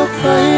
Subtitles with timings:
[0.07, 0.58] so